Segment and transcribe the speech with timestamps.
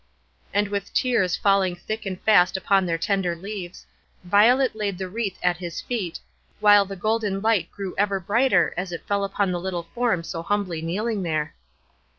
[0.51, 3.85] And with tears falling thick and fast upon their tender leaves,
[4.23, 6.19] Violet laid the wreath at his feet,
[6.59, 10.41] while the golden light grew ever brighter as it fell upon the little form so
[10.41, 11.53] humbly kneeling there.